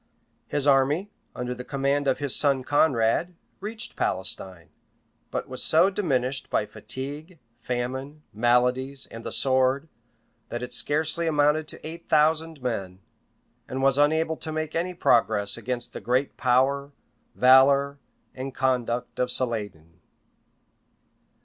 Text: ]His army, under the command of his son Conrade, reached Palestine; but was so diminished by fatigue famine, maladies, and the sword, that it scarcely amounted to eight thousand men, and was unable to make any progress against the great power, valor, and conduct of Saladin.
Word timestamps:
]His 0.47 0.65
army, 0.65 1.11
under 1.35 1.53
the 1.53 1.63
command 1.63 2.07
of 2.07 2.17
his 2.17 2.35
son 2.35 2.63
Conrade, 2.63 3.35
reached 3.59 3.95
Palestine; 3.95 4.69
but 5.29 5.47
was 5.47 5.61
so 5.63 5.91
diminished 5.91 6.49
by 6.49 6.65
fatigue 6.65 7.37
famine, 7.59 8.23
maladies, 8.33 9.05
and 9.11 9.23
the 9.23 9.31
sword, 9.31 9.87
that 10.49 10.63
it 10.63 10.73
scarcely 10.73 11.27
amounted 11.27 11.67
to 11.67 11.87
eight 11.87 12.09
thousand 12.09 12.63
men, 12.63 12.97
and 13.67 13.83
was 13.83 13.99
unable 13.99 14.37
to 14.37 14.51
make 14.51 14.73
any 14.75 14.95
progress 14.95 15.55
against 15.55 15.93
the 15.93 16.01
great 16.01 16.35
power, 16.35 16.91
valor, 17.35 17.99
and 18.33 18.55
conduct 18.55 19.19
of 19.19 19.29
Saladin. 19.29 19.99